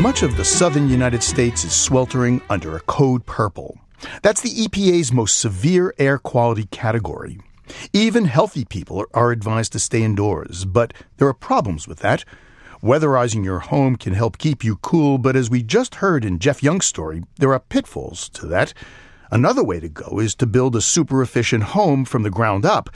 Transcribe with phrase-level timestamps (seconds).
[0.00, 3.78] Much of the southern United States is sweltering under a code purple.
[4.22, 7.38] That's the EPA's most severe air quality category.
[7.92, 12.24] Even healthy people are advised to stay indoors, but there are problems with that.
[12.82, 16.62] Weatherizing your home can help keep you cool, but as we just heard in Jeff
[16.62, 18.72] Young's story, there are pitfalls to that.
[19.30, 22.88] Another way to go is to build a super efficient home from the ground up.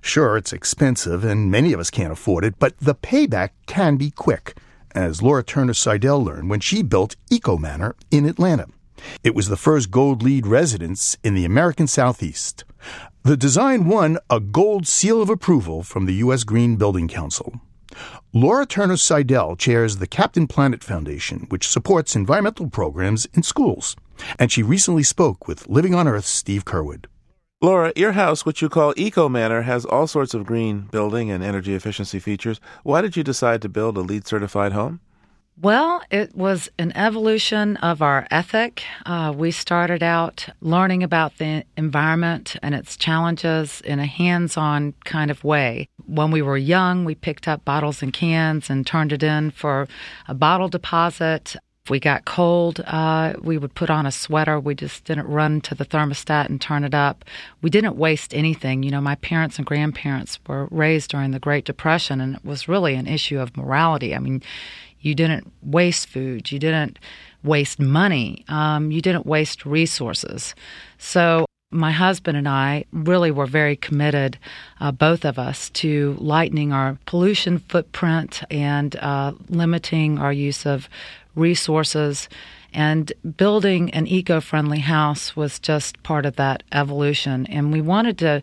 [0.00, 4.12] Sure, it's expensive and many of us can't afford it, but the payback can be
[4.12, 4.54] quick,
[4.94, 8.66] as Laura Turner Seydel learned when she built Eco Manor in Atlanta.
[9.22, 12.64] It was the first gold LEED residence in the American Southeast.
[13.22, 16.44] The design won a gold seal of approval from the U.S.
[16.44, 17.60] Green Building Council.
[18.32, 23.96] Laura Turner Seydel chairs the Captain Planet Foundation, which supports environmental programs in schools.
[24.38, 27.06] And she recently spoke with Living on Earth's Steve Curwood.
[27.64, 31.42] Laura, your house, which you call Eco Manor, has all sorts of green building and
[31.42, 32.60] energy efficiency features.
[32.82, 35.00] Why did you decide to build a LEED certified home?
[35.58, 38.82] Well, it was an evolution of our ethic.
[39.06, 44.92] Uh, we started out learning about the environment and its challenges in a hands on
[45.06, 45.88] kind of way.
[46.04, 49.88] When we were young, we picked up bottles and cans and turned it in for
[50.28, 51.56] a bottle deposit.
[51.84, 54.58] If we got cold, uh, we would put on a sweater.
[54.58, 57.26] We just didn't run to the thermostat and turn it up.
[57.60, 58.82] We didn't waste anything.
[58.82, 62.68] You know, my parents and grandparents were raised during the Great Depression, and it was
[62.68, 64.14] really an issue of morality.
[64.14, 64.42] I mean,
[65.00, 66.50] you didn't waste food.
[66.50, 66.98] You didn't
[67.42, 68.46] waste money.
[68.48, 70.54] Um, you didn't waste resources.
[70.96, 74.38] So my husband and I really were very committed,
[74.80, 80.88] uh, both of us, to lightening our pollution footprint and uh, limiting our use of
[81.34, 82.28] resources.
[82.72, 87.46] And building an eco friendly house was just part of that evolution.
[87.46, 88.42] And we wanted to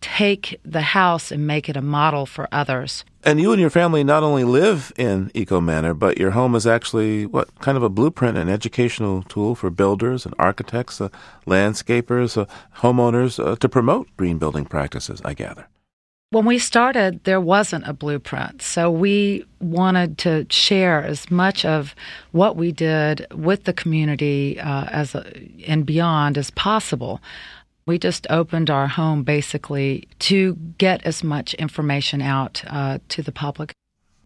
[0.00, 3.04] take the house and make it a model for others.
[3.24, 6.66] And you and your family not only live in Eco Manor, but your home is
[6.66, 11.08] actually what kind of a blueprint, and educational tool for builders and architects, uh,
[11.46, 12.46] landscapers, uh,
[12.78, 15.66] homeowners uh, to promote green building practices, I gather.
[16.30, 18.60] When we started, there wasn't a blueprint.
[18.60, 21.94] So we wanted to share as much of
[22.32, 25.24] what we did with the community uh, as a,
[25.66, 27.22] and beyond as possible.
[27.86, 33.32] We just opened our home basically to get as much information out uh, to the
[33.32, 33.72] public.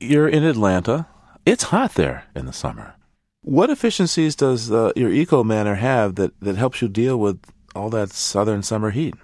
[0.01, 1.07] You're in Atlanta.
[1.47, 2.95] It's hot there in the summer.
[3.43, 7.39] What efficiencies does uh, your Eco Manor have that, that helps you deal with
[7.77, 9.15] all that southern summer heat?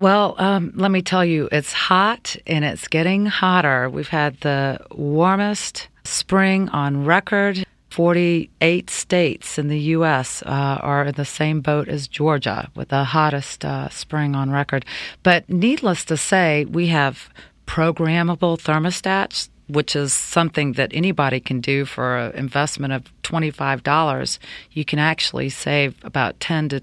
[0.00, 3.90] Well, um, let me tell you, it's hot and it's getting hotter.
[3.90, 7.66] We've had the warmest spring on record.
[7.90, 10.42] 48 states in the U.S.
[10.46, 14.86] Uh, are in the same boat as Georgia with the hottest uh, spring on record.
[15.22, 17.28] But needless to say, we have
[17.66, 24.38] programmable thermostats, which is something that anybody can do for an investment of $25.
[24.70, 26.82] You can actually save about 10 to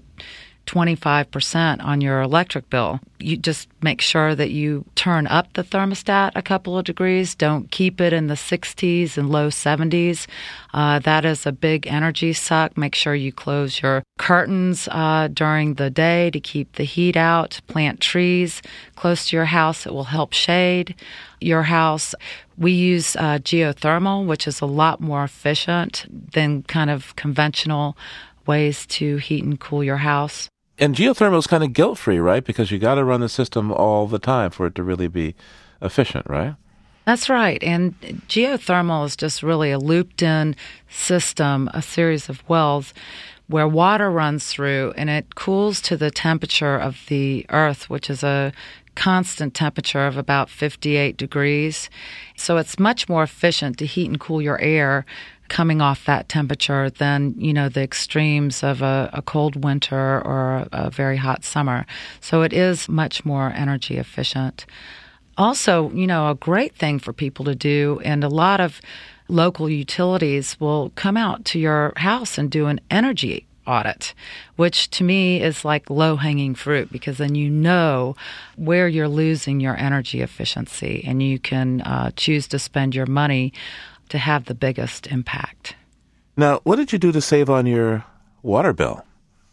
[0.68, 3.00] 25% on your electric bill.
[3.18, 7.34] You just make sure that you turn up the thermostat a couple of degrees.
[7.34, 10.26] Don't keep it in the 60s and low 70s.
[10.74, 12.76] Uh, that is a big energy suck.
[12.76, 17.60] Make sure you close your curtains uh, during the day to keep the heat out.
[17.66, 18.60] Plant trees
[18.94, 19.86] close to your house.
[19.86, 20.94] It will help shade
[21.40, 22.14] your house.
[22.58, 26.04] We use uh, geothermal, which is a lot more efficient
[26.34, 27.96] than kind of conventional
[28.46, 30.50] ways to heat and cool your house.
[30.78, 32.44] And geothermal is kind of guilt free, right?
[32.44, 35.34] Because you got to run the system all the time for it to really be
[35.82, 36.54] efficient, right?
[37.04, 37.62] That's right.
[37.62, 40.54] And geothermal is just really a looped in
[40.88, 42.92] system, a series of wells
[43.48, 48.22] where water runs through and it cools to the temperature of the earth, which is
[48.22, 48.52] a
[48.94, 51.88] constant temperature of about 58 degrees.
[52.36, 55.06] So it's much more efficient to heat and cool your air
[55.48, 60.56] coming off that temperature than you know the extremes of a, a cold winter or
[60.56, 61.86] a, a very hot summer.
[62.20, 64.66] So it is much more energy efficient.
[65.36, 68.80] Also, you know, a great thing for people to do, and a lot of
[69.28, 74.14] local utilities will come out to your house and do an energy audit,
[74.56, 78.16] which to me is like low hanging fruit because then you know
[78.56, 83.52] where you're losing your energy efficiency and you can uh, choose to spend your money
[84.08, 85.76] to have the biggest impact.
[86.36, 88.04] Now, what did you do to save on your
[88.42, 89.04] water bill?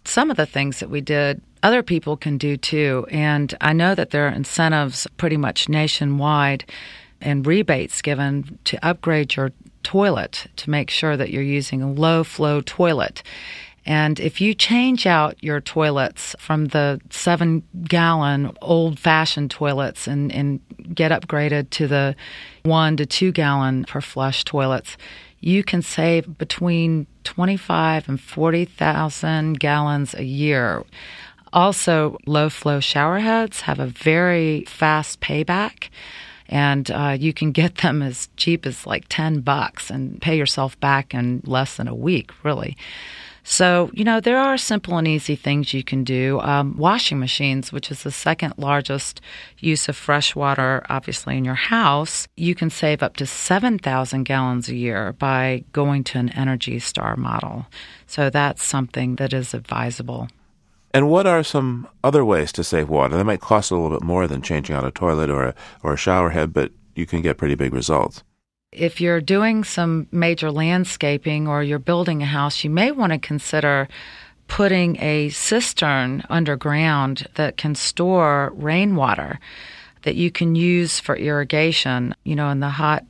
[0.06, 3.08] Some of the things that we did, other people can do too.
[3.10, 6.66] And I know that there are incentives pretty much nationwide
[7.22, 12.24] and rebates given to upgrade your toilet to make sure that you're using a low
[12.24, 13.24] flow toilet.
[13.86, 20.32] And if you change out your toilets from the seven gallon old fashioned toilets and,
[20.32, 20.60] and
[20.94, 22.16] get upgraded to the
[22.64, 24.98] one to two gallon per flush toilets,
[25.40, 30.84] you can save between 25 and 40,000 gallons a year.
[31.54, 35.90] Also, low flow shower heads have a very fast payback
[36.48, 40.80] and uh, you can get them as cheap as like 10 bucks and pay yourself
[40.80, 42.78] back in less than a week, really.
[43.48, 46.40] So, you know, there are simple and easy things you can do.
[46.40, 49.22] Um, washing machines, which is the second largest
[49.60, 54.68] use of fresh water, obviously, in your house, you can save up to 7,000 gallons
[54.68, 57.68] a year by going to an Energy Star model.
[58.08, 60.28] So that's something that is advisable.
[60.92, 63.16] And what are some other ways to save water?
[63.16, 65.94] They might cost a little bit more than changing out a toilet or a, or
[65.94, 68.24] a shower head, but you can get pretty big results.
[68.76, 73.20] If you're doing some major landscaping or you're building a house, you may want to
[73.20, 73.88] consider
[74.48, 79.40] putting a cistern underground that can store rainwater
[80.04, 83.04] that you can use for irrigation, you know, in the hot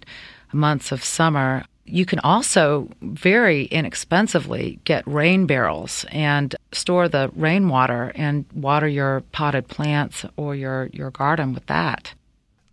[0.54, 1.66] months of summer.
[1.86, 9.22] You can also very inexpensively get rain barrels and store the rainwater and water your
[9.34, 12.14] potted plants or your, your garden with that.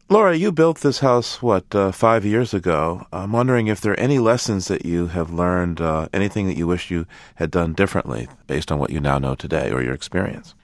[0.08, 3.06] Laura, you built this house, what, uh, five years ago.
[3.12, 6.66] I'm wondering if there are any lessons that you have learned, uh, anything that you
[6.66, 7.06] wish you
[7.37, 10.54] had done differently based on what you now know today or your experience.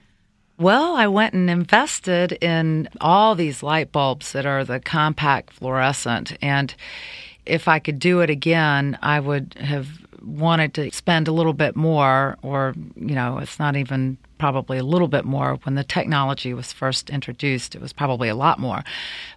[0.59, 6.37] Well, I went and invested in all these light bulbs that are the compact fluorescent.
[6.41, 6.75] And
[7.45, 9.87] if I could do it again, I would have
[10.21, 14.83] wanted to spend a little bit more, or, you know, it's not even probably a
[14.83, 17.75] little bit more when the technology was first introduced.
[17.75, 18.83] It was probably a lot more.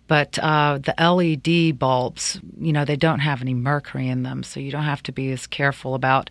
[0.06, 4.60] But uh, the LED bulbs, you know, they don't have any mercury in them, so
[4.60, 6.30] you don't have to be as careful about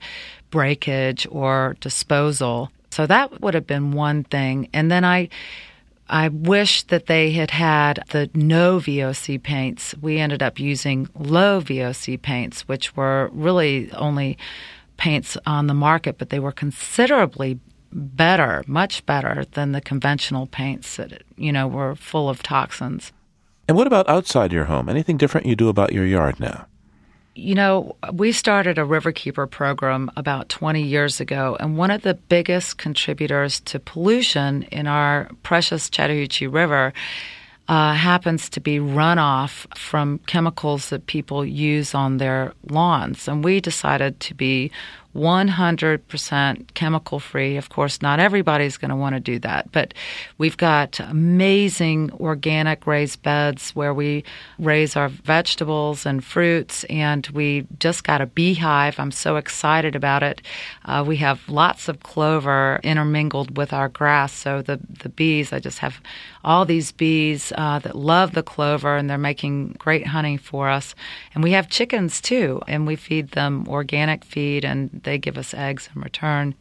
[0.49, 2.71] breakage or disposal.
[2.89, 4.69] So that would have been one thing.
[4.73, 5.29] And then I.
[6.13, 9.95] I wish that they had had the no VOC paints.
[10.01, 14.37] We ended up using low VOC paints, which were really only
[14.97, 20.97] paints on the market, but they were considerably better, much better than the conventional paints
[20.97, 23.11] that you know were full of toxins.
[23.67, 24.89] And what about outside your home?
[24.89, 26.65] Anything different you do about your yard now?
[27.33, 32.15] You know, we started a Riverkeeper program about 20 years ago, and one of the
[32.15, 36.91] biggest contributors to pollution in our precious Chattahoochee River
[37.69, 43.29] uh, happens to be runoff from chemicals that people use on their lawns.
[43.29, 44.71] And we decided to be
[45.15, 47.57] 100% chemical free.
[47.57, 49.93] Of course, not everybody's going to want to do that, but
[50.37, 54.23] we've got amazing organic raised beds where we
[54.57, 58.99] raise our vegetables and fruits, and we just got a beehive.
[58.99, 60.41] I'm so excited about it.
[60.85, 65.59] Uh, we have lots of clover intermingled with our grass, so the, the bees, I
[65.59, 65.99] just have
[66.43, 70.95] all these bees uh, that love the clover, and they're making great honey for us.
[71.33, 75.53] And we have chickens too, and we feed them organic feed and they give us
[75.53, 76.55] eggs in return.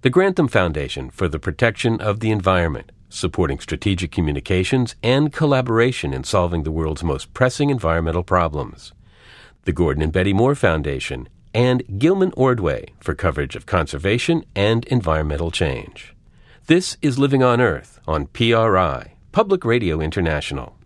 [0.03, 6.25] the Grantham Foundation for the Protection of the Environment, supporting strategic communications and collaboration in
[6.25, 8.95] solving the world's most pressing environmental problems.
[9.65, 15.51] The Gordon and Betty Moore Foundation, and Gilman Ordway for coverage of conservation and environmental
[15.51, 16.15] change.
[16.67, 20.77] This is Living on Earth on PRI, Public Radio International.